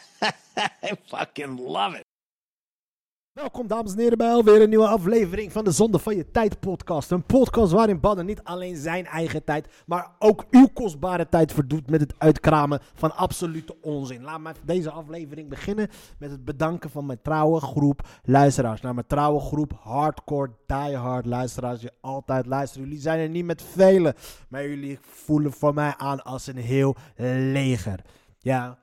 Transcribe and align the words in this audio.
I 0.88 0.94
fucking 1.06 1.58
love 1.58 1.96
it. 1.96 2.04
Welkom 3.32 3.66
dames 3.66 3.92
en 3.92 3.98
heren 3.98 4.18
bij 4.18 4.30
alweer 4.30 4.62
een 4.62 4.68
nieuwe 4.68 4.86
aflevering 4.86 5.52
van 5.52 5.64
de 5.64 5.70
Zonde 5.70 5.98
van 5.98 6.16
je 6.16 6.30
Tijd 6.30 6.60
podcast. 6.60 7.10
Een 7.10 7.22
podcast 7.22 7.72
waarin 7.72 8.00
Badden 8.00 8.26
niet 8.26 8.44
alleen 8.44 8.76
zijn 8.76 9.06
eigen 9.06 9.44
tijd, 9.44 9.68
maar 9.86 10.10
ook 10.18 10.44
uw 10.50 10.68
kostbare 10.74 11.28
tijd 11.28 11.52
verdoet 11.52 11.90
met 11.90 12.00
het 12.00 12.14
uitkramen 12.18 12.80
van 12.94 13.16
absolute 13.16 13.76
onzin. 13.80 14.22
Laat 14.22 14.40
me 14.40 14.52
deze 14.64 14.90
aflevering 14.90 15.48
beginnen 15.48 15.88
met 16.18 16.30
het 16.30 16.44
bedanken 16.44 16.90
van 16.90 17.06
mijn 17.06 17.22
trouwe 17.22 17.60
groep 17.60 18.08
luisteraars. 18.22 18.80
Naar 18.80 18.94
mijn 18.94 19.06
trouwe 19.06 19.40
groep 19.40 19.72
hardcore 19.80 20.50
diehard 20.66 21.26
luisteraars 21.26 21.80
die 21.80 21.90
altijd 22.00 22.46
luisteren. 22.46 22.86
Jullie 22.86 23.02
zijn 23.02 23.18
er 23.18 23.28
niet 23.28 23.44
met 23.44 23.62
velen, 23.62 24.14
maar 24.48 24.68
jullie 24.68 24.98
voelen 25.00 25.52
voor 25.52 25.74
mij 25.74 25.94
aan 25.96 26.22
als 26.22 26.46
een 26.46 26.56
heel 26.56 26.96
leger. 27.52 28.00
Ja, 28.38 28.78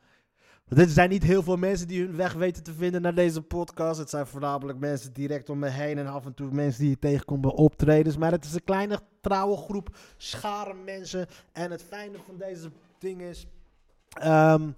er 0.70 0.90
zijn 0.90 1.09
niet 1.09 1.23
heel 1.23 1.44
veel 1.44 1.58
mensen 1.58 1.88
die 1.88 2.02
hun 2.05 2.16
weg 2.16 2.34
weten 2.34 2.64
te 2.64 2.73
vinden 2.73 3.02
naar 3.02 3.16
deze 3.16 3.41
podcast. 3.41 4.00
Het 4.00 4.09
zijn 4.09 4.28
voornamelijk 4.28 4.80
mensen 4.80 5.14
direct 5.14 5.50
om 5.50 5.59
me 5.59 5.68
heen 5.70 5.98
en 5.98 6.08
af 6.08 6.25
en 6.25 6.34
toe 6.34 6.52
mensen 6.52 6.81
die 6.81 6.89
je 6.89 7.00
tegenkomt 7.00 7.42
bij 7.42 7.52
optredens. 7.52 8.17
Maar 8.17 8.31
het 8.31 8.45
is 8.45 8.53
een 8.53 8.64
kleine 8.64 9.00
trouwe 9.22 9.58
groep 9.58 9.95
scharen 10.17 10.84
mensen. 10.84 11.28
En 11.52 11.72
het 11.72 11.84
fijne 11.84 12.17
van 12.25 12.38
deze 12.38 12.70
ding 13.00 13.22
is... 13.22 13.47
ehm, 14.14 14.70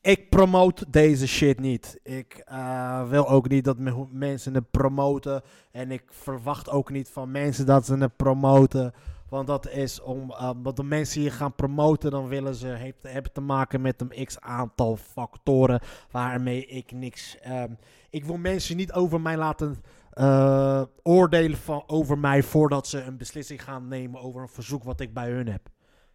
ik 0.00 0.30
promote 0.30 0.84
deze 0.90 1.26
shit 1.26 1.60
niet. 1.60 1.98
Ik 2.02 2.42
eh, 2.44 3.08
wil 3.08 3.28
ook 3.28 3.48
niet 3.48 3.64
dat 3.64 3.78
me- 3.78 4.06
mensen 4.10 4.54
het 4.54 4.70
promoten. 4.70 5.42
En 5.70 5.90
ik 5.90 6.02
verwacht 6.10 6.70
ook 6.70 6.90
niet 6.90 7.08
van 7.08 7.30
mensen 7.30 7.66
dat 7.66 7.86
ze 7.86 7.96
het 7.96 8.16
promoten. 8.16 8.92
Want 9.34 9.46
dat 9.46 9.68
is 9.68 10.00
om, 10.00 10.30
uh, 10.30 10.50
wat 10.62 10.76
de 10.76 10.82
mensen 10.82 11.20
hier 11.20 11.32
gaan 11.32 11.54
promoten, 11.54 12.10
dan 12.10 12.28
willen 12.28 12.54
ze, 12.54 12.92
hebben 13.02 13.32
te 13.32 13.40
maken 13.40 13.80
met 13.80 14.00
een 14.00 14.24
x 14.24 14.40
aantal 14.40 14.96
factoren 14.96 15.80
waarmee 16.10 16.66
ik 16.66 16.92
niks. 16.92 17.38
ehm, 17.38 17.72
ik 18.10 18.24
wil 18.24 18.36
mensen 18.36 18.76
niet 18.76 18.92
over 18.92 19.20
mij 19.20 19.36
laten 19.36 19.76
eh, 20.10 20.82
oordelen 21.02 21.58
van, 21.58 21.82
over 21.86 22.18
mij 22.18 22.42
voordat 22.42 22.86
ze 22.86 23.02
een 23.02 23.16
beslissing 23.16 23.62
gaan 23.62 23.88
nemen 23.88 24.20
over 24.20 24.40
een 24.40 24.48
verzoek 24.48 24.84
wat 24.84 25.00
ik 25.00 25.14
bij 25.14 25.30
hun 25.30 25.48
heb. 25.48 25.68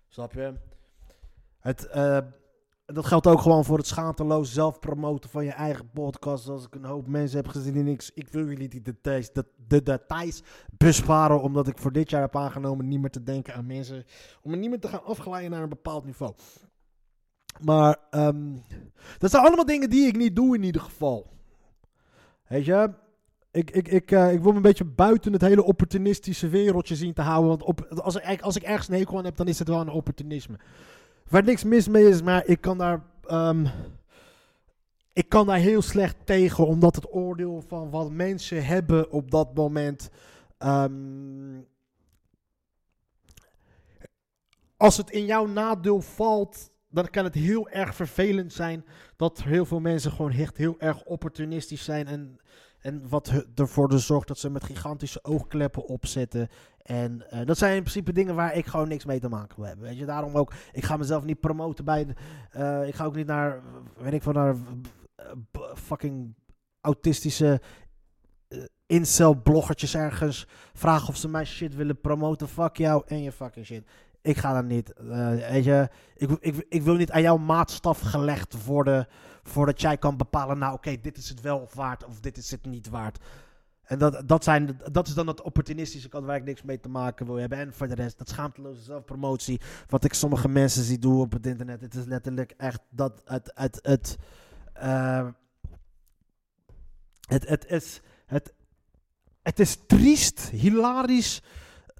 Snap 0.08 0.34
je? 0.34 0.54
Het, 1.60 1.88
eh, 1.88 2.18
dat 2.94 3.06
geldt 3.06 3.28
ook 3.28 3.42
gewoon 3.42 3.66
voor 3.66 3.78
het 3.78 3.88
schaamteloos 3.88 4.54
zelf 4.54 4.80
promoten 4.80 5.30
van 5.30 5.46
je 5.46 5.52
eigen 5.52 5.90
podcast. 5.90 6.50
Als 6.50 6.66
ik 6.66 6.76
een 6.76 6.86
hoop 6.86 7.08
mensen 7.08 7.38
heb 7.38 7.48
gezien 7.48 7.76
en 7.76 7.88
ik, 7.88 8.12
ik 8.14 8.28
wil 8.28 8.48
jullie 8.48 8.70
die 8.70 8.82
details, 8.82 9.32
de, 9.32 9.46
de 9.68 9.84
details 9.84 10.44
besparen. 10.78 11.42
Omdat 11.42 11.68
ik 11.68 11.78
voor 11.78 11.92
dit 11.92 12.10
jaar 12.10 12.22
heb 12.22 12.36
aangenomen 12.36 12.88
niet 12.88 13.00
meer 13.00 13.10
te 13.10 13.24
denken 13.24 13.54
aan 13.54 13.66
mensen. 13.66 14.06
Om 14.42 14.52
me 14.52 14.58
niet 14.58 14.70
meer 14.70 14.80
te 14.80 14.88
gaan 14.88 15.04
afgeleiden 15.04 15.52
naar 15.52 15.64
een 15.64 15.70
bepaald 15.70 16.06
niveau. 16.06 16.34
Maar 17.62 17.98
ehm, 18.10 18.56
dat 19.18 19.32
zijn 19.32 19.44
allemaal 19.44 19.66
dingen 19.66 19.90
die 19.90 20.08
ik 20.08 20.18
niet 20.18 20.36
doe 20.36 20.56
in 20.56 20.64
ieder 20.64 20.82
geval. 20.82 21.28
Weet 22.48 22.66
je? 22.66 22.90
Ik, 23.52 23.72
ik, 23.72 23.88
ik, 23.88 24.12
eh, 24.12 24.34
ik 24.34 24.42
wil 24.42 24.52
me 24.52 24.58
een 24.58 24.64
beetje 24.64 24.86
buiten 24.86 25.34
het 25.34 25.42
hele 25.42 25.64
opportunistische 25.64 26.48
wereldje 26.48 26.96
zien 26.96 27.14
te 27.14 27.22
houden. 27.22 27.50
Want 27.50 27.64
op, 27.64 27.82
als, 28.02 28.16
ik, 28.16 28.42
als 28.42 28.56
ik 28.56 28.64
ergens 28.64 28.88
een 28.88 28.96
hekel 28.96 29.24
heb, 29.24 29.38
dan 29.38 29.48
is 29.48 29.60
het 29.60 29.68
wel 29.68 29.80
een 29.80 29.90
opportunisme. 29.90 30.60
Waar 31.30 31.44
niks 31.44 31.64
mis 31.64 31.88
mee 31.88 32.08
is, 32.08 32.22
maar 32.22 32.46
ik 32.46 32.62
kan 32.62 32.78
daar. 32.78 33.02
ehm, 33.26 33.66
ik 35.14 35.30
kan 35.30 35.46
daar 35.46 35.58
heel 35.58 35.82
slecht 35.82 36.16
tegen, 36.26 36.68
omdat 36.68 36.96
het 36.96 37.14
oordeel 37.14 37.64
van 37.68 37.90
wat 37.90 38.12
mensen 38.12 38.66
hebben 38.66 39.12
op 39.12 39.32
dat 39.32 39.56
moment. 39.56 40.10
ehm, 40.58 41.62
als 44.78 44.98
het 44.98 45.10
in 45.10 45.26
jouw 45.26 45.46
nadeel 45.46 46.02
valt, 46.02 46.72
dan 46.90 47.10
kan 47.10 47.24
het 47.24 47.34
heel 47.34 47.70
erg 47.70 47.96
vervelend 47.96 48.54
zijn 48.54 48.86
dat 49.16 49.44
heel 49.44 49.66
veel 49.66 49.80
mensen 49.80 50.12
gewoon 50.12 50.32
echt 50.32 50.58
heel 50.58 50.76
erg 50.80 51.04
opportunistisch 51.04 51.84
zijn. 51.84 52.08
En, 52.08 52.40
en 52.82 53.10
wat 53.10 53.46
ervoor 53.56 53.90
dus 53.90 54.06
zorgt 54.06 54.28
dat 54.28 54.38
ze 54.38 54.50
met 54.50 54.64
gigantische 54.64 55.24
oogkleppen 55.24 55.86
opzetten. 55.86 56.48
En 56.82 57.30
eh, 57.30 57.46
dat 57.46 57.58
zijn 57.58 57.76
in 57.76 57.82
principe 57.82 58.12
dingen 58.14 58.36
waar 58.36 58.56
ik 58.56 58.66
gewoon 58.66 58.88
niks 58.88 59.06
mee 59.06 59.20
te 59.20 59.30
maken 59.30 59.56
wil 59.56 59.66
hebben. 59.66 59.86
Weet 59.86 59.98
je, 59.98 60.06
daarom 60.06 60.36
ook, 60.36 60.54
ik 60.72 60.84
ga 60.84 60.98
mezelf 60.98 61.24
niet 61.24 61.40
promoten 61.40 61.86
bij. 61.86 62.16
eh, 62.52 62.88
ik 62.88 62.96
ga 62.96 63.06
ook 63.06 63.16
niet 63.16 63.28
naar, 63.28 63.62
weet 63.98 64.14
ik 64.14 64.24
van, 64.24 64.34
naar 64.34 64.56
eh, 65.16 65.62
fucking 65.76 66.34
autistische 66.82 67.62
eh, 68.48 68.60
incel-bloggertjes 68.86 69.96
ergens 69.96 70.48
vragen 70.74 71.08
of 71.08 71.18
ze 71.18 71.28
mijn 71.28 71.46
shit 71.46 71.76
willen 71.76 72.02
promoten. 72.02 72.48
Fuck 72.48 72.78
jou 72.78 73.04
en 73.08 73.22
je 73.22 73.32
fucking 73.32 73.66
shit. 73.66 73.88
Ik 74.22 74.38
ga 74.38 74.54
daar 74.54 74.64
niet. 74.64 74.94
eh, 74.94 75.82
ik, 76.16 76.32
ik, 76.40 76.66
ik 76.70 76.82
wil 76.82 76.96
niet 76.96 77.12
aan 77.12 77.22
jouw 77.22 77.38
maatstaf 77.38 78.00
gelegd 78.00 78.66
worden 78.66 79.08
voordat 79.44 79.82
jij 79.82 79.98
kan 79.98 80.18
bepalen, 80.18 80.58
nou 80.58 80.74
oké, 80.74 81.00
dit 81.02 81.18
is 81.18 81.30
het 81.30 81.42
wel 81.42 81.70
waard 81.74 82.06
of 82.06 82.20
dit 82.20 82.38
is 82.38 82.52
het 82.52 82.66
niet 82.66 82.90
waard. 82.90 83.20
En 83.90 84.00
dat, 84.00 84.22
dat, 84.26 84.44
zijn, 84.44 84.80
dat 84.92 85.08
is 85.08 85.14
dan 85.14 85.28
het 85.28 85.42
opportunistische 85.42 86.10
kant 86.10 86.26
waar 86.26 86.36
ik 86.36 86.44
niks 86.44 86.62
mee 86.62 86.80
te 86.80 86.90
maken 86.90 87.26
wil 87.26 87.36
hebben. 87.36 87.58
En 87.58 87.74
voor 87.74 87.88
de 87.88 87.96
rest, 87.96 88.18
dat 88.18 88.30
schaamteloze 88.30 88.82
zelfpromotie. 88.82 89.62
Wat 89.88 90.04
ik 90.04 90.14
sommige 90.14 90.48
mensen 90.48 90.84
zie 90.84 91.00
doen 91.00 91.22
op 91.22 91.32
het 91.32 91.46
internet. 91.46 91.82
Het 91.82 91.96
is 91.96 92.06
letterlijk 92.06 92.54
echt 92.58 92.82
dat 92.90 93.22
het. 93.26 93.52
het, 93.54 93.80
het, 93.82 94.18
eh, 94.74 95.28
het, 97.28 97.48
het, 97.48 97.66
is, 97.66 98.02
het, 98.26 98.54
het 99.42 99.60
is 99.60 99.78
triest, 99.88 100.50
hilarisch, 100.50 101.42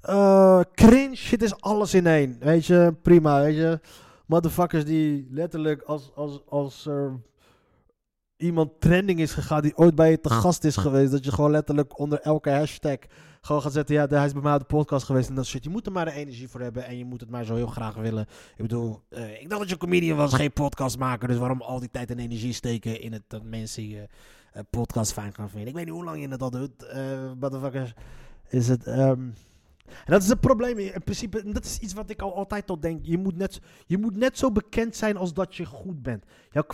eh, 0.02 0.60
cringe. 0.74 1.18
Het 1.30 1.42
is 1.42 1.62
alles 1.62 1.94
in 1.94 2.08
één. 2.08 2.38
Weet 2.40 2.66
je, 2.66 2.96
prima. 3.02 3.42
Weet 3.42 3.56
je, 3.56 3.80
motherfuckers 4.26 4.86
die 4.86 5.28
letterlijk 5.32 5.82
als, 5.82 6.12
als, 6.16 6.42
als 6.48 6.86
er 6.86 7.20
iemand 8.38 8.82
trending 8.82 9.20
is 9.20 9.32
gegaan 9.32 9.62
die 9.62 9.78
ooit 9.78 9.96
bij 9.96 10.10
je 10.10 10.20
te 10.20 10.30
gast 10.30 10.64
is 10.64 10.76
geweest, 10.76 11.12
dat 11.12 11.26
je 11.26 11.32
gewoon 11.32 11.52
letterlijk 11.52 12.00
onder 12.00 12.20
elke 12.20 12.50
hashtag 12.50 12.98
gewoon 13.42 13.62
gaat 13.62 13.74
zetten, 13.74 13.96
ja, 13.96 14.08
hij 14.08 14.26
is 14.26 14.34
bij 14.34 14.42
mij 14.42 14.54
op 14.54 14.60
de 14.60 14.66
podcast 14.66 15.06
geweest 15.06 15.30
en 15.30 15.36
dat 15.36 15.46
shit. 15.46 15.64
Je 15.64 15.70
moet 15.70 15.86
er 15.86 15.92
maar 15.92 16.06
de 16.06 16.12
energie 16.12 16.48
voor 16.48 16.62
hebben 16.62 16.86
en 16.86 16.98
je 16.98 17.06
moet 17.06 17.20
het 17.20 17.30
maar 17.30 17.44
zo 17.44 17.56
heel 17.56 17.68
graag 17.68 17.96
willen. 17.96 18.26
Ik 18.56 18.62
bedoel, 18.62 19.02
eh, 19.10 19.42
ik 19.42 19.50
dacht 19.50 19.62
dat 19.62 19.70
je 19.70 19.78
comedian 19.78 20.18
was, 20.18 20.34
geen 20.34 20.54
podcastmaker, 20.54 21.28
dus 21.28 21.38
waarom 21.38 21.62
al 21.62 21.80
die 21.80 21.90
tijd 21.92 22.12
en 22.12 22.20
energie 22.20 22.54
steken 22.54 23.02
in 23.02 23.14
het 23.14 23.24
dat 23.28 23.44
mensen 23.44 23.88
je 23.88 24.08
eh, 24.52 24.62
podcast 24.70 25.14
fijn 25.14 25.34
gaan 25.34 25.50
vinden. 25.50 25.68
Ik 25.68 25.76
weet 25.76 25.86
niet 25.86 25.94
hoe 25.94 26.04
lang 26.04 26.22
je 26.22 26.28
het 26.28 26.42
al 26.42 26.52
doet, 26.52 26.94
motherfuckers. 27.40 27.94
Is 28.50 28.68
het, 28.68 28.88
ehm, 28.88 29.20
en 29.90 30.12
dat 30.14 30.22
is 30.22 30.30
het 30.30 30.40
probleem 30.40 30.78
in 30.78 31.04
principe. 31.04 31.42
En 31.42 31.54
dat 31.54 31.66
is 31.66 31.80
iets 31.80 31.94
wat 31.94 32.10
ik 32.10 32.22
al 32.22 32.36
altijd 32.36 32.70
al 32.70 32.80
denk. 32.80 33.06
Je 33.06 33.18
moet 33.18 33.38
net, 33.38 33.62
je 33.86 33.98
moet 33.98 34.16
net 34.16 34.38
zo 34.38 34.52
bekend 34.52 34.96
zijn 34.96 35.18
als 35.18 35.34
dat 35.34 35.56
je 35.56 35.66
goed 35.66 36.02
bent. 36.02 36.26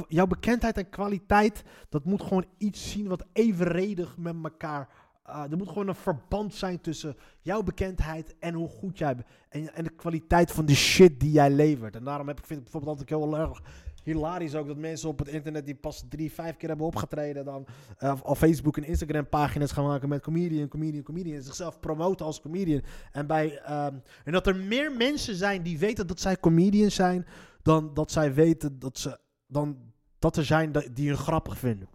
Jouw, 0.07 0.27
bekendheid 0.27 0.77
en 0.77 0.89
kwaliteit, 0.89 1.63
dat 1.89 2.05
moet 2.05 2.21
gewoon 2.21 2.45
iets 2.57 2.91
zien 2.91 3.07
wat 3.07 3.25
evenredig 3.33 4.17
met 4.17 4.35
elkaar. 4.43 4.89
eh, 5.23 5.51
er 5.51 5.57
moet 5.57 5.67
gewoon 5.67 5.87
een 5.87 5.95
verband 5.95 6.53
zijn 6.53 6.81
tussen 6.81 7.15
jouw 7.41 7.63
bekendheid 7.63 8.35
en 8.39 8.53
hoe 8.53 8.69
goed 8.69 8.97
jij 8.97 9.15
bent. 9.15 9.27
En, 9.49 9.73
en 9.73 9.83
de 9.83 9.89
kwaliteit 9.89 10.51
van 10.51 10.65
de 10.65 10.75
shit 10.75 11.19
die 11.19 11.31
jij 11.31 11.49
levert. 11.51 11.95
En 11.95 12.03
daarom 12.03 12.27
heb 12.27 12.39
ik, 12.39 12.45
vind 12.45 12.59
ik 12.59 12.63
bijvoorbeeld 12.71 12.99
altijd 12.99 13.19
heel 13.19 13.37
erg 13.37 13.61
hilarisch 14.05 14.55
ook 14.55 14.67
dat 14.67 14.77
mensen 14.77 15.09
op 15.09 15.19
het 15.19 15.27
internet 15.27 15.65
die 15.65 15.75
pas 15.75 16.05
drie, 16.09 16.31
vijf 16.31 16.57
keer 16.57 16.69
hebben 16.69 16.87
opgetreden, 16.87 17.45
dan 17.45 17.65
eh, 17.97 18.19
op 18.23 18.37
Facebook 18.37 18.77
en 18.77 18.83
Instagram 18.83 19.29
pagina's 19.29 19.71
gaan 19.71 19.85
maken 19.85 20.09
met 20.09 20.21
comedian, 20.21 20.67
comedian, 20.67 21.03
comedian. 21.03 21.35
En 21.35 21.43
zichzelf 21.43 21.79
promoten 21.79 22.25
als 22.25 22.41
comedian. 22.41 22.81
En, 23.11 23.27
bij, 23.27 23.57
ehm, 23.57 23.95
en 24.23 24.31
dat 24.31 24.47
er 24.47 24.55
meer 24.55 24.91
mensen 24.91 25.35
zijn 25.35 25.63
die 25.63 25.79
weten 25.79 26.07
dat 26.07 26.19
zij 26.19 26.37
comedian 26.37 26.91
zijn, 26.91 27.25
dan 27.61 27.93
dat 27.93 28.11
zij 28.11 28.33
weten 28.33 28.79
dat 28.79 28.97
ze. 28.97 29.19
Dan 29.47 29.93
dat 30.19 30.37
er 30.37 30.45
zijn 30.45 30.71
dat- 30.71 30.89
die 30.93 31.07
hun 31.07 31.17
grappig 31.17 31.57
vinden. 31.57 31.87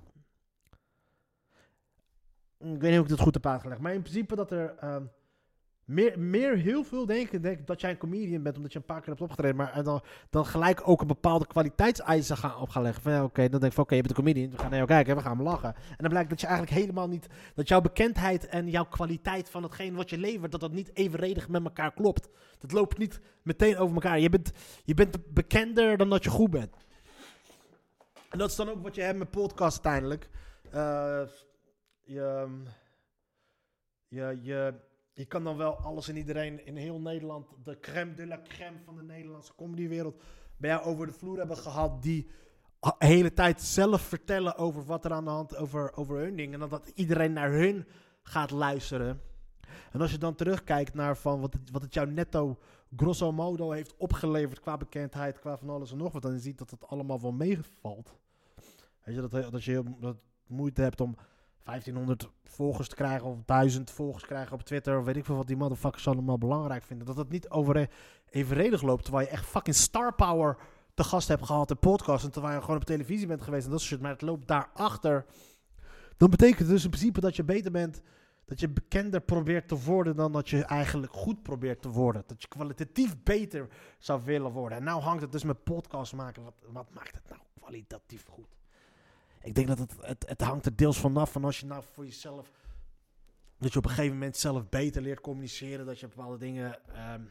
Ik 2.59 2.67
weet 2.81 2.83
niet 2.83 2.93
hoe 2.95 3.03
ik 3.03 3.09
dit 3.09 3.21
goed 3.21 3.35
heb 3.35 3.47
uitgelegd. 3.47 3.81
Maar 3.81 3.95
in 3.95 4.03
principe 4.03 4.37
dat 4.37 4.51
er 4.51 4.75
ehm, 4.79 5.03
meer, 5.91 6.19
meer 6.19 6.57
heel 6.57 6.85
veel 6.85 7.07
denken, 7.07 7.43
denken 7.43 7.65
dat 7.65 7.81
jij 7.81 7.91
een 7.91 7.99
comedian 7.99 8.43
bent 8.43 8.57
omdat 8.57 8.73
je 8.73 8.79
een 8.79 8.85
paar 8.85 9.01
keer 9.01 9.09
hebt 9.09 9.21
opgetreden. 9.21 9.57
Maar 9.57 9.73
en 9.73 9.85
dan, 9.85 10.03
dan 10.31 10.47
gelijk 10.47 10.89
ook 10.89 11.01
een 11.01 11.07
bepaalde 11.07 11.47
kwaliteitseisen 11.47 12.37
gaan 12.37 12.61
op 12.61 12.69
gaan 12.69 12.83
leggen. 12.83 13.03
Van 13.03 13.13
ja, 13.13 13.25
oké, 13.25 13.49
dan 13.49 13.61
denk 13.61 13.65
ik 13.65 13.73
van 13.73 13.85
oké, 13.85 13.95
je 13.95 14.03
bent 14.03 14.17
een 14.17 14.25
comedian. 14.25 14.51
We 14.51 14.59
gaan 14.59 14.71
naar 14.71 14.87
kijken, 14.87 15.17
we 15.17 15.23
gaan 15.23 15.43
lachen. 15.43 15.75
En 15.75 15.97
dan 15.97 16.09
blijkt 16.09 16.31
dat 16.31 16.41
je 16.41 16.47
eigenlijk 16.47 16.77
helemaal 16.77 17.09
niet, 17.09 17.27
dat 17.55 17.69
jouw 17.69 17.81
bekendheid 17.81 18.47
en 18.47 18.69
jouw 18.69 18.85
kwaliteit 18.85 19.51
van 19.51 19.63
hetgeen 19.63 19.95
wat 19.95 20.11
je 20.11 20.19
levert, 20.19 20.53
dat 20.53 20.61
dat 20.61 20.73
niet 20.73 20.91
evenredig 20.97 21.49
met 21.49 21.65
elkaar 21.65 21.93
klopt. 21.93 22.29
Dat 22.59 22.73
loopt 22.73 22.99
niet 22.99 23.21
meteen 23.43 23.77
over 23.77 23.95
elkaar. 23.95 24.21
Je 24.21 24.29
bent, 24.29 24.53
je 24.85 24.95
bent 24.95 25.33
bekender 25.35 25.97
dan 25.97 26.11
dat 26.11 26.25
je 26.25 26.31
goed 26.31 26.51
bent. 26.51 26.77
En 28.31 28.39
dat 28.39 28.51
is 28.51 28.57
dan 28.57 28.69
ook 28.69 28.83
wat 28.83 28.95
je 28.95 29.03
hebt 29.03 29.19
met 29.19 29.31
podcast 29.31 29.85
uiteindelijk. 29.85 30.29
Eh, 30.71 31.23
je, 32.05 32.49
je, 34.09 34.39
je, 34.43 34.75
je 35.13 35.25
kan 35.25 35.45
dan 35.45 35.57
wel 35.57 35.77
alles 35.77 36.09
en 36.09 36.17
iedereen 36.17 36.67
in 36.67 36.77
heel 36.77 37.01
Nederland, 37.01 37.47
de 37.65 37.81
crème 37.81 38.15
de 38.15 38.27
la 38.27 38.41
crème 38.43 38.79
van 38.85 38.97
de 38.97 39.03
Nederlandse 39.03 39.55
comedywereld, 39.55 40.23
bij 40.57 40.71
jou 40.71 40.85
over 40.85 41.07
de 41.07 41.13
vloer 41.13 41.39
hebben 41.39 41.57
gehad 41.57 42.03
die 42.03 42.31
de 42.81 42.95
hele 42.99 43.33
tijd 43.33 43.63
zelf 43.63 44.01
vertellen 44.01 44.57
over 44.57 44.85
wat 44.85 45.05
er 45.05 45.13
aan 45.13 45.25
de 45.25 45.31
hand 45.31 45.57
over, 45.57 45.97
over 45.97 46.19
hun 46.19 46.37
ding. 46.37 46.53
En 46.53 46.69
dat 46.69 46.93
iedereen 46.95 47.33
naar 47.33 47.51
hun 47.51 47.87
gaat 48.23 48.51
luisteren. 48.51 49.21
En 49.93 50.01
als 50.01 50.11
je 50.11 50.19
dan 50.19 50.35
terugkijkt 50.35 50.95
naar 50.95 51.17
van 51.17 51.41
wat, 51.41 51.53
het, 51.53 51.71
wat 51.71 51.83
het 51.83 51.95
jou 51.95 52.11
netto 52.11 52.59
grosso 52.97 53.33
modo 53.33 53.71
heeft 53.71 53.97
opgeleverd 53.97 54.61
qua 54.61 54.77
bekendheid, 54.77 55.39
qua 55.39 55.59
van 55.59 55.71
alles 55.71 55.93
en 55.93 55.99
nog 55.99 56.13
wat, 56.13 56.23
dan 56.23 56.39
zie 56.39 56.51
je 56.51 56.57
dat 56.57 56.71
het 56.71 56.87
allemaal 56.87 57.21
wel 57.21 57.33
meevalt. 57.33 58.15
Weet 59.05 59.15
je, 59.15 59.21
dat, 59.21 59.53
dat 59.53 59.65
je 59.65 59.83
dat 60.01 60.17
moeite 60.47 60.83
hebt 60.83 61.01
om 61.01 61.17
1500 61.65 62.29
volgers 62.45 62.89
te 62.89 62.95
krijgen 62.95 63.27
of 63.27 63.37
1000 63.45 63.91
volgers 63.91 64.27
krijgen 64.27 64.53
op 64.53 64.63
Twitter, 64.63 64.99
of 64.99 65.05
weet 65.05 65.17
ik 65.17 65.25
veel 65.25 65.37
wat 65.37 65.47
die 65.47 65.57
motherfuckers 65.57 66.09
allemaal 66.09 66.39
belangrijk 66.39 66.83
vinden. 66.83 67.07
Dat 67.07 67.17
het 67.17 67.31
niet 67.31 67.49
over 67.49 67.89
evenredig 68.31 68.83
loopt, 68.83 69.05
terwijl 69.05 69.27
je 69.27 69.33
echt 69.33 69.47
fucking 69.47 69.77
star 69.77 70.15
power 70.15 70.57
te 70.95 71.05
gast 71.05 71.29
hebt 71.29 71.47
gehad 71.47 71.71
in 71.71 71.79
podcast 71.79 72.25
en 72.25 72.31
terwijl 72.31 72.55
je 72.55 72.61
gewoon 72.61 72.77
op 72.77 72.85
televisie 72.85 73.27
bent 73.27 73.43
geweest 73.43 73.65
en 73.65 73.71
dat 73.71 73.81
soort 73.81 73.93
shit, 73.93 74.01
maar 74.01 74.13
het 74.13 74.23
loopt 74.23 74.49
daarachter. 74.49 75.27
Dan 76.17 76.31
betekent 76.31 76.59
het 76.59 76.69
dus 76.69 76.85
in 76.85 76.91
principe 76.91 77.21
dat 77.21 77.37
je 77.37 77.45
beter 77.45 77.71
bent 77.71 78.03
dat 78.51 78.61
je 78.61 78.69
bekender 78.69 79.21
probeert 79.21 79.69
te 79.69 79.83
worden 79.83 80.17
dan 80.17 80.33
dat 80.33 80.49
je 80.49 80.65
eigenlijk 80.65 81.13
goed 81.13 81.43
probeert 81.43 81.83
te 81.83 81.89
worden. 81.89 82.23
Dat 82.27 82.43
je 82.43 82.49
kwalitatief 82.49 83.23
beter 83.23 83.69
zou 83.99 84.25
willen 84.25 84.51
worden. 84.51 84.79
En 84.79 84.85
nou 84.85 85.01
hangt 85.01 85.23
het 85.23 85.33
dus 85.33 85.45
met 85.45 85.65
podcast 85.65 86.13
maken. 86.13 86.43
Wat, 86.43 86.55
wat 86.73 86.95
maakt 86.95 87.15
het 87.15 87.29
nou 87.29 87.41
kwalitatief 87.61 88.25
goed? 88.27 88.60
Ik 89.43 89.55
denk 89.55 89.69
dat 89.69 89.79
het, 89.79 89.95
het, 90.01 90.29
het 90.29 90.41
hangt 90.41 90.67
er 90.67 90.77
deels 90.77 90.99
vanaf 90.99 91.33
van 91.33 91.45
als 91.45 91.61
je 91.61 91.67
nou 91.67 91.83
voor 91.93 92.05
jezelf... 92.05 92.51
Dat 93.59 93.73
je 93.73 93.79
op 93.79 93.85
een 93.85 93.91
gegeven 93.91 94.13
moment 94.13 94.37
zelf 94.37 94.69
beter 94.69 95.03
leert 95.03 95.21
communiceren. 95.21 95.87
Dat 95.87 96.01
je 96.01 96.09
bepaalde 96.09 96.39
dingen 96.39 96.87
ehm, 96.95 97.23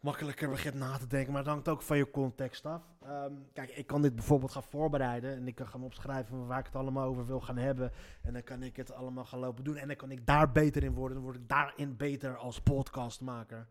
makkelijker 0.00 0.48
begint 0.48 0.74
na 0.74 0.96
te 0.96 1.06
denken. 1.06 1.32
Maar 1.32 1.42
het 1.42 1.50
hangt 1.50 1.68
ook 1.68 1.82
van 1.82 1.96
je 1.96 2.10
context 2.10 2.66
af. 2.66 2.82
Ehm, 3.02 3.32
kijk, 3.52 3.70
ik 3.70 3.86
kan 3.86 4.02
dit 4.02 4.14
bijvoorbeeld 4.14 4.52
gaan 4.52 4.62
voorbereiden. 4.62 5.36
En 5.36 5.46
ik 5.46 5.54
kan 5.54 5.68
gaan 5.68 5.82
opschrijven 5.82 6.46
waar 6.46 6.58
ik 6.58 6.66
het 6.66 6.76
allemaal 6.76 7.08
over 7.08 7.26
wil 7.26 7.40
gaan 7.40 7.56
hebben. 7.56 7.92
En 8.22 8.32
dan 8.32 8.42
kan 8.42 8.62
ik 8.62 8.76
het 8.76 8.92
allemaal 8.92 9.24
gaan 9.24 9.38
lopen 9.38 9.64
doen. 9.64 9.76
En 9.76 9.86
dan 9.86 9.96
kan 9.96 10.10
ik 10.10 10.26
daar 10.26 10.52
beter 10.52 10.82
in 10.82 10.94
worden. 10.94 11.16
Dan 11.16 11.24
word 11.24 11.36
ik 11.36 11.48
daarin 11.48 11.96
beter 11.96 12.36
als 12.36 12.60
podcastmaker. 12.60 13.68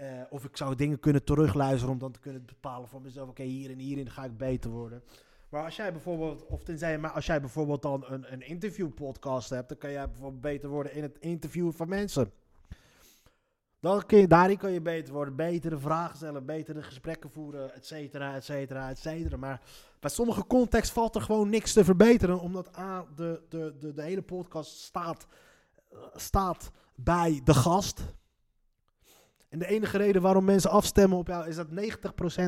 Uh, 0.00 0.22
of 0.30 0.44
ik 0.44 0.56
zou 0.56 0.74
dingen 0.74 1.00
kunnen 1.00 1.24
terugluisteren 1.24 1.92
om 1.92 1.98
dan 1.98 2.12
te 2.12 2.20
kunnen 2.20 2.44
bepalen 2.44 2.88
voor 2.88 3.00
mezelf. 3.00 3.28
Oké, 3.28 3.42
hier 3.42 3.70
en 3.70 3.78
hierin 3.78 4.10
ga 4.10 4.24
ik 4.24 4.36
beter 4.36 4.70
worden. 4.70 5.02
Maar 5.48 5.64
als 5.64 5.76
jij 5.76 5.92
bijvoorbeeld, 5.92 6.46
of 6.46 6.62
tenzij, 6.62 6.98
maar 6.98 7.10
als 7.10 7.26
jij 7.26 7.40
bijvoorbeeld 7.40 7.82
dan 7.82 8.04
een, 8.08 8.32
een 8.32 8.46
interview 8.46 8.94
podcast 8.94 9.50
hebt, 9.50 9.68
dan 9.68 9.78
kan 9.78 9.90
jij 9.90 10.06
bijvoorbeeld 10.06 10.40
beter 10.40 10.68
worden 10.68 10.94
in 10.94 11.02
het 11.02 11.18
interviewen 11.18 11.74
van 11.74 11.88
mensen. 11.88 12.32
Dan 13.80 14.06
kun 14.06 14.18
je, 14.18 14.26
daarin 14.26 14.56
kan 14.56 14.72
je 14.72 14.80
beter 14.80 15.12
worden, 15.14 15.36
betere 15.36 15.78
vragen 15.78 16.16
stellen, 16.16 16.46
betere 16.46 16.82
gesprekken 16.82 17.30
voeren, 17.30 17.74
et 17.74 17.86
cetera, 17.86 18.34
et 18.34 18.44
cetera, 18.44 18.88
et 18.88 18.98
cetera. 18.98 19.36
Maar 19.36 19.60
bij 20.00 20.10
sommige 20.10 20.46
context 20.46 20.92
valt 20.92 21.14
er 21.14 21.20
gewoon 21.20 21.48
niks 21.48 21.72
te 21.72 21.84
verbeteren, 21.84 22.40
omdat 22.40 22.78
A, 22.78 23.06
de, 23.14 23.42
de, 23.48 23.74
de, 23.78 23.94
de 23.94 24.02
hele 24.02 24.22
podcast 24.22 24.80
staat, 24.80 25.26
staat 26.14 26.70
bij 26.94 27.40
de 27.44 27.54
gast. 27.54 28.00
En 29.48 29.58
de 29.58 29.66
enige 29.66 29.96
reden 29.96 30.22
waarom 30.22 30.44
mensen 30.44 30.70
afstemmen 30.70 31.18
op 31.18 31.26
jou 31.26 31.48
is 31.48 31.56
dat 31.56 31.68
90% 31.68 31.72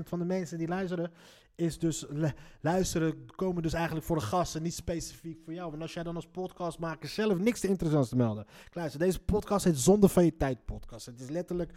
van 0.09 0.19
de 0.19 0.25
mensen 0.25 0.59
die 0.59 0.69
luisteren, 0.69 1.11
is 1.55 1.79
dus 1.79 2.07
luisteren, 2.61 3.27
komen 3.37 3.63
dus 3.63 3.73
eigenlijk 3.73 4.07
voor 4.07 4.17
de 4.17 4.23
gasten, 4.23 4.63
niet 4.63 4.75
specifiek 4.75 5.39
voor 5.45 5.53
jou. 5.55 5.71
Want 5.71 5.83
als 5.83 5.95
jij 5.95 6.03
dan 6.03 6.15
als 6.15 6.27
podcastmaker 6.27 7.09
zelf 7.09 7.39
niks 7.39 7.61
te 7.61 7.69
interessants 7.69 8.09
te 8.09 8.17
melden. 8.17 8.47
Luister, 8.73 9.01
deze 9.01 9.21
podcast 9.21 9.65
heet 9.65 9.79
Zonder 9.79 10.09
van 10.09 10.25
je 10.25 10.37
tijd 10.37 10.65
podcast. 10.65 11.07
Het 11.07 11.21
is 11.21 11.29
letterlijk 11.29 11.73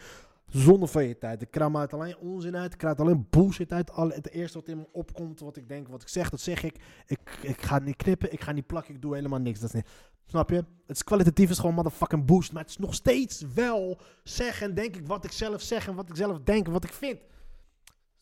zonder 0.51 0.87
van 0.87 1.07
je 1.07 1.17
tijd. 1.17 1.41
Ik 1.41 1.51
kram 1.51 1.77
uit 1.77 1.93
alleen 1.93 2.17
onzin 2.17 2.57
uit. 2.57 2.73
Ik 2.73 2.77
krijg 2.77 2.97
alleen 2.97 3.27
bullshit 3.29 3.71
uit. 3.71 3.91
Al, 3.91 4.09
het 4.09 4.29
eerste 4.29 4.57
wat 4.57 4.67
in 4.67 4.77
me 4.77 4.87
opkomt, 4.91 5.39
wat 5.39 5.57
ik 5.57 5.67
denk, 5.67 5.87
wat 5.87 6.01
ik 6.01 6.07
zeg, 6.07 6.29
dat 6.29 6.39
zeg 6.39 6.63
ik. 6.63 6.75
Ik, 7.05 7.39
ik 7.41 7.61
ga 7.61 7.79
niet 7.79 7.95
knippen, 7.95 8.33
ik 8.33 8.41
ga 8.41 8.51
niet 8.51 8.67
plakken, 8.67 8.95
ik 8.95 9.01
doe 9.01 9.15
helemaal 9.15 9.39
niks. 9.39 9.59
Dat 9.59 9.69
is 9.69 9.75
niet, 9.75 9.87
snap 10.25 10.49
je? 10.49 10.55
Het 10.55 10.95
is 10.95 11.03
kwalitatief, 11.03 11.49
is 11.49 11.59
gewoon 11.59 11.75
motherfucking 11.75 12.25
boost. 12.25 12.51
Maar 12.51 12.61
het 12.61 12.71
is 12.71 12.77
nog 12.77 12.93
steeds 12.93 13.45
wel 13.53 13.99
zeggen 14.23 14.67
en 14.67 14.75
denk 14.75 14.95
ik 14.95 15.07
wat 15.07 15.23
ik 15.23 15.31
zelf 15.31 15.61
zeg 15.61 15.87
en 15.87 15.95
wat 15.95 16.09
ik 16.09 16.15
zelf 16.15 16.39
denk 16.39 16.65
en 16.65 16.71
wat 16.71 16.83
ik 16.83 16.93
vind. 16.93 17.19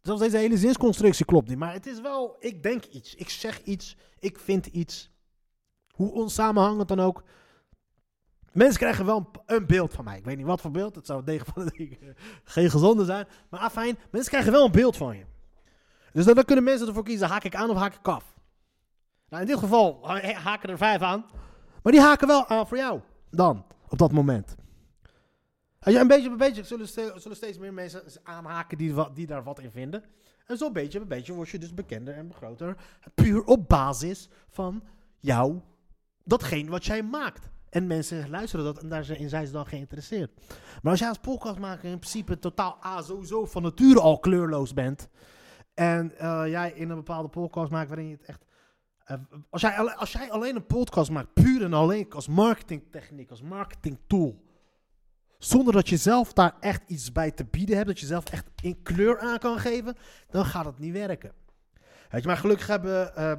Zelfs 0.01 0.21
deze 0.21 0.37
hele 0.37 0.57
zinsconstructie 0.57 1.25
klopt 1.25 1.47
niet. 1.47 1.57
Maar 1.57 1.73
het 1.73 1.85
is 1.85 2.01
wel, 2.01 2.35
ik 2.39 2.63
denk 2.63 2.85
iets. 2.85 3.15
Ik 3.15 3.29
zeg 3.29 3.63
iets. 3.63 3.97
Ik 4.19 4.39
vind 4.39 4.65
iets. 4.65 5.11
Hoe 5.91 6.11
onsamenhangend 6.11 6.87
dan 6.87 6.99
ook. 6.99 7.23
Mensen 8.59 8.79
krijgen 8.79 9.05
wel 9.05 9.31
een, 9.45 9.65
beeld 9.65 9.93
van 9.93 10.05
mij. 10.05 10.17
Ik 10.17 10.25
weet 10.25 10.37
niet 10.37 10.45
wat 10.45 10.61
voor 10.61 10.71
beeld. 10.71 10.95
Het 10.95 11.05
zou 11.05 11.23
tegen 11.23 11.45
van 11.53 11.65
de 11.65 12.13
geen 12.43 12.69
gezonde 12.69 13.05
zijn. 13.05 13.27
Maar 13.49 13.59
afijn, 13.59 13.97
mensen 14.11 14.31
krijgen 14.31 14.51
wel 14.51 14.65
een 14.65 14.71
beeld 14.71 14.97
van 14.97 15.17
je. 15.17 15.25
Dus 16.13 16.25
dan, 16.25 16.43
kunnen 16.43 16.63
mensen 16.63 16.87
ervoor 16.87 17.03
kiezen. 17.03 17.27
Haak 17.27 17.43
ik 17.43 17.55
aan 17.55 17.69
of 17.69 17.77
haak 17.77 17.95
ik 17.95 18.07
af? 18.07 18.35
Nou, 19.29 19.41
in 19.41 19.47
dit 19.47 19.57
geval 19.57 20.07
haken 20.33 20.69
er 20.69 20.77
vijf 20.77 21.01
aan. 21.01 21.25
Maar 21.83 21.91
die 21.91 22.01
haken 22.01 22.27
wel 22.27 22.47
aan 22.47 22.67
voor 22.67 22.77
jou. 22.77 22.99
Dan, 23.29 23.65
op 23.87 23.97
dat 23.97 24.11
moment. 24.11 24.55
Ja, 25.79 25.99
een 25.99 26.07
beetje 26.07 26.29
een 26.29 26.37
beetje 26.37 26.63
zullen, 26.63 27.35
steeds 27.35 27.57
meer 27.57 27.73
mensen 27.73 28.03
aanhaken 28.23 28.77
die, 28.77 28.93
die 29.13 29.27
daar 29.27 29.43
wat 29.43 29.59
in 29.59 29.71
vinden. 29.71 30.03
En 30.45 30.57
zo 30.57 30.71
beetje 30.71 30.99
een 30.99 31.07
beetje 31.07 31.33
word 31.33 31.49
je 31.49 31.57
dus 31.59 31.73
bekender 31.73 32.13
en 32.13 32.33
groter. 32.33 32.75
Puur 33.13 33.43
op 33.43 33.67
basis 33.67 34.29
van 34.49 34.83
jou, 35.19 35.59
datgene 36.23 36.69
wat 36.69 36.85
jij 36.85 37.03
maakt. 37.03 37.49
En 37.69 37.87
mensen 37.87 38.29
luisteren 38.29 38.65
dat 38.65 38.81
en 38.81 38.89
daarin 38.89 39.29
zijn 39.29 39.45
ze 39.45 39.51
dan 39.51 39.65
geïnteresseerd. 39.65 40.31
Maar 40.81 40.91
als 40.91 40.99
jij 40.99 41.09
als 41.09 41.17
podcastmaker 41.17 41.89
in 41.89 41.99
principe 41.99 42.39
totaal 42.39 42.77
A, 42.85 43.01
sowieso 43.01 43.45
van 43.45 43.61
nature 43.61 43.99
al 43.99 44.19
kleurloos 44.19 44.73
bent. 44.73 45.09
En 45.73 46.13
uh, 46.21 46.43
jij 46.47 46.71
in 46.71 46.89
een 46.89 46.95
bepaalde 46.95 47.29
podcast 47.29 47.71
maakt 47.71 47.87
waarin 47.87 48.07
je 48.07 48.15
het 48.15 48.25
echt... 48.25 48.45
Uh, 49.11 49.17
als, 49.49 49.61
jij, 49.61 49.75
als 49.77 50.11
jij 50.11 50.31
alleen 50.31 50.55
een 50.55 50.65
podcast 50.65 51.11
maakt, 51.11 51.33
puur 51.33 51.63
en 51.63 51.73
alleen 51.73 52.11
als 52.11 52.27
marketingtechniek, 52.27 53.29
als 53.29 53.41
marketingtool 53.41 54.47
zonder 55.39 55.73
dat 55.73 55.89
je 55.89 55.97
zelf 55.97 56.33
daar 56.33 56.55
echt 56.59 56.81
iets 56.87 57.11
bij 57.11 57.31
te 57.31 57.45
bieden 57.45 57.75
hebt, 57.75 57.87
dat 57.87 57.99
je 57.99 58.05
zelf 58.05 58.25
echt 58.25 58.45
in 58.61 58.81
kleur 58.81 59.19
aan 59.19 59.39
kan 59.39 59.59
geven, 59.59 59.95
dan 60.29 60.45
gaat 60.45 60.65
het 60.65 60.79
niet 60.79 60.93
werken. 60.93 61.31
Weet 62.09 62.21
je, 62.21 62.27
maar 62.27 62.37
gelukkig 62.37 62.67
hebben, 62.67 63.11
uh, 63.17 63.31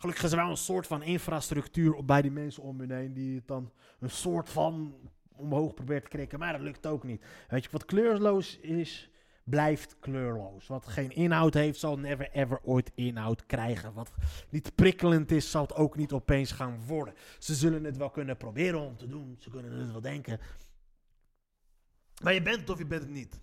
gelukkig 0.00 0.24
is 0.24 0.30
er 0.30 0.36
wel 0.36 0.50
een 0.50 0.56
soort 0.56 0.86
van 0.86 1.02
infrastructuur 1.02 2.04
bij 2.04 2.22
die 2.22 2.30
mensen 2.30 2.62
om 2.62 2.78
hun 2.80 2.90
heen, 2.90 3.12
die 3.12 3.34
het 3.34 3.46
dan 3.46 3.70
een 4.00 4.10
soort 4.10 4.48
van 4.48 4.94
omhoog 5.30 5.74
probeert 5.74 6.02
te 6.02 6.08
krikken, 6.08 6.38
maar 6.38 6.52
dat 6.52 6.60
lukt 6.60 6.86
ook 6.86 7.04
niet. 7.04 7.24
Weet 7.48 7.64
je, 7.64 7.70
wat 7.70 7.84
kleurloos 7.84 8.58
is, 8.58 9.10
blijft 9.44 9.96
kleurloos. 9.98 10.66
Wat 10.66 10.86
geen 10.86 11.10
inhoud 11.10 11.54
heeft, 11.54 11.78
zal 11.78 11.98
never 11.98 12.30
ever 12.32 12.60
ooit 12.62 12.92
inhoud 12.94 13.46
krijgen. 13.46 13.92
Wat 13.92 14.12
niet 14.48 14.74
prikkelend 14.74 15.30
is, 15.30 15.50
zal 15.50 15.62
het 15.62 15.74
ook 15.74 15.96
niet 15.96 16.12
opeens 16.12 16.52
gaan 16.52 16.80
worden. 16.86 17.14
Ze 17.38 17.54
zullen 17.54 17.84
het 17.84 17.96
wel 17.96 18.10
kunnen 18.10 18.36
proberen 18.36 18.80
om 18.80 18.96
te 18.96 19.08
doen, 19.08 19.36
ze 19.38 19.50
kunnen 19.50 19.72
het 19.72 19.92
wel 19.92 20.00
denken, 20.00 20.40
maar 22.22 22.34
je 22.34 22.42
bent 22.42 22.60
het 22.60 22.70
of 22.70 22.78
je 22.78 22.86
bent 22.86 23.02
het 23.02 23.10
niet. 23.10 23.40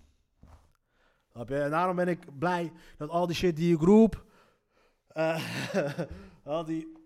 Daarom 1.46 1.96
ben 1.96 2.08
ik 2.08 2.38
blij 2.38 2.72
dat 2.96 3.08
al 3.08 3.26
die 3.26 3.36
shit 3.36 3.56
die 3.56 3.74
ik 3.74 3.80
roep, 3.80 4.24
uh, 5.14 5.42
al 6.48 6.64
die 6.64 6.96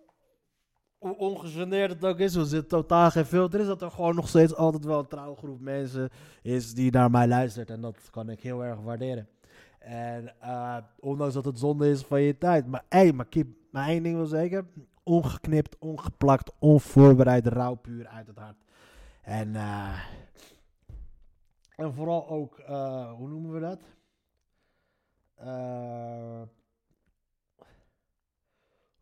hoe 0.98 1.16
ongegeneerd 1.16 1.90
het 1.90 2.04
ook 2.04 2.18
is, 2.18 2.34
er 2.34 2.44
zit 2.44 2.68
totaal 2.68 3.10
geen 3.10 3.24
filter 3.24 3.60
is, 3.60 3.66
dat 3.66 3.82
er 3.82 3.90
gewoon 3.90 4.14
nog 4.14 4.28
steeds 4.28 4.54
altijd 4.54 4.84
wel 4.84 4.98
een 4.98 5.08
trouwgroep 5.08 5.60
mensen 5.60 6.10
is 6.42 6.74
die 6.74 6.90
naar 6.90 7.10
mij 7.10 7.28
luistert. 7.28 7.70
En 7.70 7.80
dat 7.80 8.10
kan 8.10 8.30
ik 8.30 8.40
heel 8.40 8.64
erg 8.64 8.80
waarderen. 8.80 9.28
En 9.78 10.34
uh, 10.42 10.76
ondanks 10.98 11.34
dat 11.34 11.44
het 11.44 11.58
zonde 11.58 11.90
is 11.90 12.02
van 12.02 12.20
je 12.20 12.38
tijd. 12.38 12.66
Maar 12.66 12.84
hey, 12.88 13.12
maar 13.12 13.26
keep, 13.26 13.46
maar 13.70 13.88
één 13.88 14.02
ding 14.02 14.16
wil 14.16 14.26
zeker. 14.26 14.66
Ongeknipt, 15.02 15.76
ongeplakt, 15.78 16.52
onvoorbereid, 16.58 17.46
rauw 17.46 17.74
puur 17.74 18.06
uit 18.06 18.26
het 18.26 18.38
hart. 18.38 18.56
En 19.22 19.48
uh, 19.48 19.98
en 21.76 21.94
vooral 21.94 22.28
ook, 22.28 22.58
uh, 22.58 23.12
hoe 23.12 23.28
noemen 23.28 23.52
we 23.52 23.60
dat? 23.60 23.80
Uh, 25.40 26.42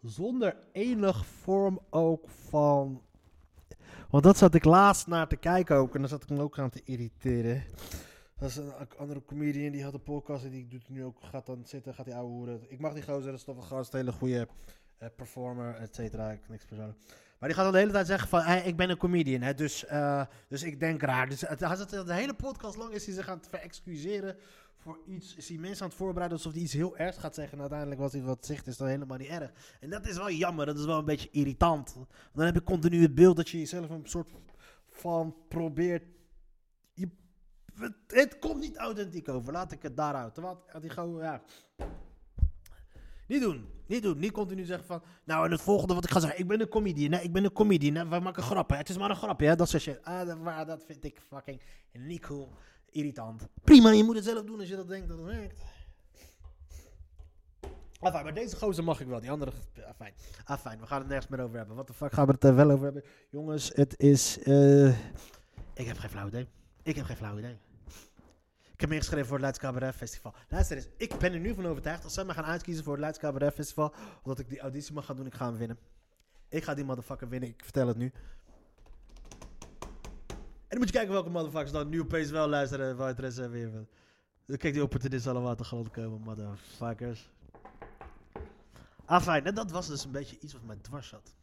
zonder 0.03 0.57
enig 0.73 1.27
vorm 1.27 1.81
ook 1.91 2.29
van. 2.29 3.03
Want 4.11 4.25
dat 4.25 4.37
zat 4.37 4.55
ik 4.55 4.65
laatst 4.65 5.07
naar 5.07 5.29
te 5.29 5.37
kijken 5.37 5.77
ook. 5.77 5.95
En 5.95 6.01
dan 6.01 6.09
zat 6.09 6.23
ik 6.23 6.29
me 6.29 6.41
ook 6.41 6.59
aan 6.59 6.71
te 6.71 6.83
irriteren. 6.85 7.65
Dat 8.39 8.49
is 8.49 8.57
een 8.57 8.73
andere 8.99 9.25
comedian 9.25 9.73
die 9.73 9.85
had 9.85 9.95
een 9.95 10.03
podcast 10.03 10.45
en 10.45 10.51
die 10.51 10.67
doet 10.67 10.89
nu 10.89 11.05
ook. 11.05 11.17
Gaat 11.21 11.47
dan 11.47 11.63
zitten, 11.65 11.95
gaat 11.95 12.05
die 12.05 12.15
ouwe 12.15 12.31
hoeren. 12.31 12.61
Ik 12.69 12.81
mag 12.81 12.93
die 12.93 13.03
gozer, 13.03 13.25
dat 13.31 13.35
is 13.35 13.45
toch 13.45 13.57
een 13.57 13.63
gast, 13.63 13.93
hele 13.93 14.13
goede 14.13 14.49
uh, 15.03 15.09
performer, 15.17 15.75
et 15.75 15.95
cetera. 15.95 16.39
Niks 16.49 16.65
persoonlijk. 16.65 16.99
Maar 17.39 17.49
die 17.49 17.59
gaat 17.59 17.65
dan 17.65 17.75
de 17.75 17.81
hele 17.81 17.93
tijd 17.93 18.07
zeggen 18.07 18.29
van, 18.29 18.47
ik 18.47 18.77
ben 18.77 18.91
een 18.91 18.97
comedian, 18.97 19.41
hè, 19.41 19.55
dus, 19.55 19.85
uh, 19.85 20.25
dus 20.49 20.63
ik 20.63 20.81
denk 20.81 21.03
raar. 21.03 21.29
Dus 21.29 21.41
het, 21.41 21.61
het, 21.61 21.91
de 21.91 22.15
hele 22.15 22.35
podcast 22.35 22.77
lang 22.77 22.93
is 22.93 23.07
hij 23.07 23.15
zich 23.15 23.29
aan 23.29 23.37
het 23.37 23.49
verexcuseren 23.49 24.37
voor 24.81 24.99
iets, 25.07 25.35
is 25.37 25.49
hij 25.49 25.59
mensen 25.59 25.83
aan 25.83 25.89
het 25.89 25.99
voorbereiden 25.99 26.39
alsof 26.39 26.53
hij 26.53 26.63
iets 26.63 26.73
heel 26.73 26.97
ergs 26.97 27.19
gaat 27.19 27.35
zeggen. 27.35 27.55
En 27.55 27.61
uiteindelijk 27.61 28.01
was 28.01 28.13
hij 28.13 28.23
wat 28.23 28.47
zegt, 28.47 28.67
is 28.67 28.77
dan 28.77 28.89
helemaal 28.89 29.19
niet 29.19 29.29
erg. 29.29 29.53
En 29.81 29.91
dat 29.91 30.07
is 30.07 30.17
wel 30.17 30.31
jammer, 30.31 30.67
dat 30.67 30.79
is 30.79 30.85
wel 30.85 30.99
een 30.99 31.05
beetje 31.05 31.31
irritant. 31.31 31.97
Dan 32.33 32.45
heb 32.45 32.55
je 32.55 32.63
continu 32.63 33.03
het 33.03 33.15
beeld 33.15 33.37
dat 33.37 33.49
je 33.49 33.59
jezelf 33.59 33.91
een 33.91 34.07
soort 34.07 34.31
van 34.91 35.37
probeert. 35.49 36.05
Het, 38.07 38.39
komt 38.39 38.61
niet 38.61 38.77
authentiek 38.77 39.29
over, 39.29 39.53
laat 39.53 39.73
ik 39.73 39.83
het 39.83 39.97
daaruit. 39.97 40.37
Had 40.37 40.67
hij 40.73 40.89
gewoon, 40.89 41.23
ja. 41.23 41.43
Niet 43.27 43.41
doen, 43.41 43.69
niet 43.87 44.03
doen. 44.03 44.19
Niet 44.19 44.33
continu 44.33 44.65
zeggen 44.65 44.87
van, 44.87 45.03
nou 45.25 45.45
en 45.45 45.51
het 45.51 45.61
volgende 45.61 45.95
wat 45.95 46.05
ik 46.05 46.11
ga 46.11 46.21
zeggen, 46.21 46.39
ik 46.39 46.49
ben 46.49 46.61
een 46.61 46.69
comedian, 46.69 47.13
hè, 47.13 47.21
ik 47.21 47.33
ben 47.33 47.45
een 47.45 47.53
comedian, 47.53 47.95
hè, 47.95 48.09
we 48.09 48.21
maken 48.21 48.43
grappen, 48.43 48.77
het 48.77 48.89
is 48.89 48.99
maar 48.99 49.11
een 49.11 49.17
grapje, 49.17 49.57
dat 49.57 49.69
soort 49.69 49.83
shit. 49.83 50.03
Ah, 50.03 50.27
dat, 50.27 50.67
dat 50.67 50.85
vind 50.85 51.05
ik 51.05 51.21
fucking 51.29 51.63
niet 51.93 52.21
cool, 52.21 52.53
irritant. 52.91 53.47
Prima, 53.65 53.91
je 53.91 54.05
moet 54.05 54.15
het 54.15 54.25
zelf 54.25 54.45
doen 54.45 54.59
als 54.59 54.69
je 54.69 54.77
dat 54.77 54.89
denkt 54.89 55.09
dat 55.09 55.19
het 55.19 55.27
werkt. 55.27 55.61
Afijn, 58.01 58.25
maar 58.25 58.35
deze 58.35 58.57
gozer 58.57 58.85
mag 58.85 59.01
ik 59.01 59.07
wel, 59.07 59.21
die 59.21 59.31
andere, 59.31 59.53
afijn. 59.89 60.15
Afijn, 60.45 60.81
we 60.81 60.87
gaan 60.87 60.99
het 60.99 61.09
nergens 61.09 61.29
meer 61.29 61.41
over 61.41 61.57
hebben. 61.57 61.77
Wat 61.77 61.87
de 61.87 61.93
fuck 61.93 62.13
gaan 62.13 62.27
we 62.27 62.33
het 62.33 62.45
er 62.45 62.55
wel 62.55 62.71
over 62.71 62.85
hebben? 62.85 63.05
Jongens, 63.31 63.71
het 63.75 63.99
is, 63.99 64.39
eh, 64.43 64.89
ik 65.75 65.87
heb 65.87 65.99
geen 65.99 66.11
flauw 66.11 66.27
idee. 66.27 66.49
Ik 66.83 66.97
heb 66.97 67.05
geen 67.05 67.17
flauw 67.17 67.39
idee. 67.39 67.57
Ik 68.73 68.87
heb 68.87 68.89
me 68.89 68.95
ingeschreven 68.95 69.27
voor 69.27 69.37
het 69.37 69.43
Leids 69.43 69.59
Cabaret 69.59 69.95
Festival. 69.95 70.35
Luister 70.49 70.77
eens, 70.77 70.89
ik 70.97 71.19
ben 71.19 71.33
er 71.33 71.39
nu 71.39 71.55
van 71.55 71.67
overtuigd. 71.67 72.05
Als 72.05 72.15
zij 72.15 72.25
me 72.25 72.33
gaan 72.33 72.45
uitkiezen 72.45 72.85
voor 72.85 72.93
het 72.93 73.03
Leids 73.03 73.19
Cabaret 73.19 73.55
Festival, 73.55 73.95
omdat 74.23 74.39
ik 74.39 74.49
die 74.49 74.61
auditie 74.61 74.95
mag 74.95 75.05
gaan 75.05 75.17
doen, 75.17 75.27
ik 75.27 75.35
ga 75.35 75.47
hem 75.47 75.57
winnen. 75.57 75.79
Ik 76.49 76.65
ga 76.65 76.75
die 76.75 76.85
motherfucker 76.85 77.29
winnen, 77.29 77.49
ik 77.49 77.63
vertel 77.65 77.87
het 77.87 77.97
nu. 77.97 78.13
En 80.71 80.77
dan 80.77 80.79
moet 80.79 80.89
je 80.89 80.95
kijken 80.95 81.13
welke 81.13 81.31
motherfuckers 81.31 81.73
dan 81.73 81.89
nu 81.89 82.01
opeens 82.01 82.31
wel 82.31 82.49
luisteren. 82.49 82.97
Waar 82.97 83.09
het 83.09 83.19
rest 83.19 83.37
hebben 83.37 83.59
weer 83.59 83.71
van. 83.71 84.57
Kijk, 84.57 84.75
die 84.75 84.83
opportunisten 84.83 85.31
allemaal 85.33 85.55
te 85.55 85.65
grond 85.65 85.91
komen, 85.91 86.21
motherfuckers. 86.21 87.31
Ah, 89.05 89.23
fijn. 89.23 89.55
Dat 89.55 89.71
was 89.71 89.87
dus 89.87 90.05
een 90.05 90.11
beetje 90.11 90.39
iets 90.41 90.53
wat 90.53 90.63
mij 90.63 90.77
dwars 90.77 91.09
zat. 91.09 91.35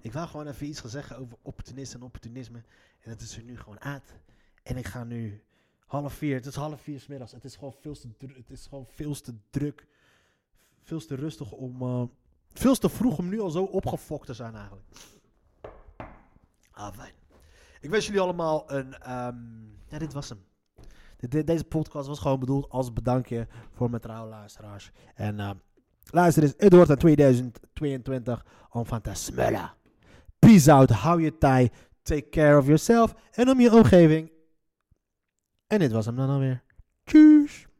Ik 0.00 0.12
wou 0.12 0.28
gewoon 0.28 0.46
even 0.46 0.66
iets 0.66 0.80
gaan 0.80 0.90
zeggen 0.90 1.18
over 1.18 1.38
opportunisten 1.42 2.00
en 2.00 2.06
opportunisme. 2.06 2.58
En 3.00 3.10
dat 3.10 3.20
is 3.20 3.36
er 3.36 3.42
nu 3.42 3.58
gewoon 3.58 3.80
uit. 3.80 4.14
En 4.62 4.76
ik 4.76 4.86
ga 4.86 5.04
nu 5.04 5.42
half 5.86 6.14
vier. 6.14 6.34
Het 6.34 6.46
is 6.46 6.54
half 6.54 6.80
vier 6.80 7.00
's 7.00 7.06
middags. 7.06 7.32
Het 7.32 7.44
is 7.44 7.56
gewoon 7.56 7.74
veel 7.80 7.94
te. 7.94 8.08
Het 8.18 8.50
is 8.50 8.66
gewoon 8.66 8.86
veel 8.86 9.14
te 9.14 9.34
druk. 9.50 9.86
Veel 10.82 11.06
te 11.06 11.14
rustig 11.14 11.52
om. 11.52 11.82
eh, 11.82 12.02
veel 12.52 12.74
te 12.74 12.88
vroeg 12.88 13.18
om 13.18 13.28
nu 13.28 13.40
al 13.40 13.50
zo 13.50 13.64
opgefokt 13.64 14.26
te 14.26 14.34
zijn 14.34 14.54
eigenlijk. 14.54 14.86
Ah. 16.70 16.96
Ik 17.84 17.90
wens 17.90 18.06
jullie 18.06 18.20
allemaal 18.20 18.72
een. 18.72 18.98
ehm, 18.98 19.36
ja, 19.88 19.98
dit 19.98 20.12
was 20.12 20.28
hem. 20.28 20.38
Deze 21.44 21.64
podcast 21.64 22.08
was 22.08 22.18
gewoon 22.18 22.40
bedoeld 22.40 22.70
als 22.70 22.92
bedankje 22.92 23.46
voor 23.72 23.90
mijn 23.90 24.02
trouwe 24.02 24.28
luisteraars. 24.28 24.90
En 25.14 25.40
ehm, 25.40 25.56
luister 26.10 26.42
eens, 26.42 26.54
het 26.56 26.72
wordt 26.72 26.90
in 26.90 26.96
2022 26.96 28.46
om 28.70 28.86
van 28.86 29.00
te 29.00 29.14
smullen. 29.14 29.72
Peace 30.38 30.72
out, 30.72 30.90
hou 30.90 31.22
je 31.22 31.38
tij, 31.38 31.72
take 32.02 32.28
care 32.28 32.58
of 32.58 32.64
yourself 32.64 33.14
en 33.30 33.48
om 33.48 33.60
je 33.60 33.72
omgeving. 33.72 34.32
En 35.66 35.78
dit 35.78 35.92
was 35.92 36.06
hem 36.06 36.16
dan 36.16 36.30
alweer. 36.30 36.62
Tjus. 37.04 37.66